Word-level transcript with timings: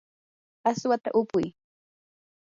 aswata 0.69 1.09
upuy. 1.21 1.45